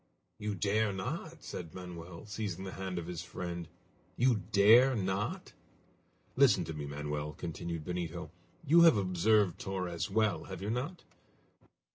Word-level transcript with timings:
"You 0.39 0.55
dare 0.55 0.91
not?" 0.91 1.43
said 1.43 1.75
Manoel, 1.75 2.25
seizing 2.25 2.63
the 2.63 2.71
hand 2.71 2.97
of 2.97 3.05
his 3.05 3.21
friend. 3.21 3.67
"You 4.17 4.41
dare 4.51 4.95
not?" 4.95 5.53
"Listen 6.35 6.63
to 6.65 6.73
me, 6.73 6.87
Manoel," 6.87 7.33
continued 7.33 7.85
Benito. 7.85 8.31
"You 8.65 8.81
have 8.81 8.97
observed 8.97 9.59
Torres 9.59 10.09
well, 10.09 10.45
have 10.45 10.59
you 10.59 10.71
not? 10.71 11.03